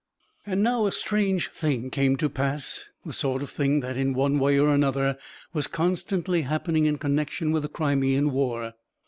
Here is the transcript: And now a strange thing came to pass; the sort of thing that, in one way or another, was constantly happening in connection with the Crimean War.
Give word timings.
And 0.47 0.63
now 0.63 0.87
a 0.87 0.91
strange 0.91 1.49
thing 1.51 1.91
came 1.91 2.15
to 2.17 2.27
pass; 2.27 2.89
the 3.05 3.13
sort 3.13 3.43
of 3.43 3.51
thing 3.51 3.81
that, 3.81 3.97
in 3.97 4.15
one 4.15 4.39
way 4.39 4.57
or 4.57 4.73
another, 4.73 5.15
was 5.53 5.67
constantly 5.67 6.41
happening 6.41 6.85
in 6.85 6.97
connection 6.97 7.51
with 7.51 7.61
the 7.61 7.69
Crimean 7.69 8.31
War. 8.31 8.73